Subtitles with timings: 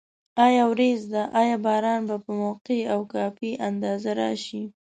[0.45, 4.63] آیا وریځ ده؟ آیا باران به په موقع او کافي اندازه راشي؟